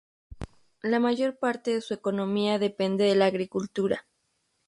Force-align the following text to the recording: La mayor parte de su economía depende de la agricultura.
La 0.81 0.99
mayor 0.99 1.37
parte 1.37 1.69
de 1.75 1.79
su 1.81 1.93
economía 1.93 2.57
depende 2.57 3.03
de 3.03 3.13
la 3.13 3.27
agricultura. 3.27 4.07